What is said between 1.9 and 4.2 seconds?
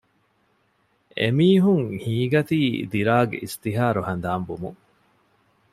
ހީނގަތީ ދިރާގް އިސްތިހާރު